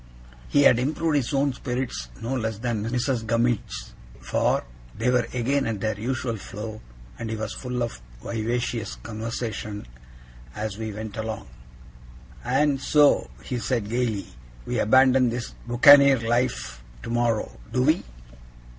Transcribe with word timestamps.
He 0.47 0.63
had 0.63 0.79
improved 0.79 1.15
his 1.17 1.31
own 1.31 1.53
spirits, 1.53 2.09
no 2.23 2.33
less 2.35 2.57
than 2.57 2.89
Mrs. 2.89 3.23
Gummidge's, 3.23 3.93
for 4.19 4.63
they 4.97 5.11
were 5.11 5.27
again 5.31 5.67
at 5.67 5.79
their 5.79 5.99
usual 5.99 6.37
flow, 6.37 6.81
and 7.19 7.29
he 7.29 7.35
was 7.35 7.53
full 7.53 7.83
of 7.83 8.01
vivacious 8.19 8.95
conversation 8.95 9.85
as 10.55 10.79
we 10.79 10.91
went 10.91 11.17
along. 11.17 11.47
'And 12.43 12.81
so,' 12.81 13.29
he 13.43 13.59
said, 13.59 13.89
gaily, 13.89 14.25
'we 14.65 14.79
abandon 14.79 15.29
this 15.29 15.53
buccaneer 15.67 16.17
life 16.27 16.83
tomorrow, 17.03 17.59
do 17.71 17.83
we? 17.83 18.03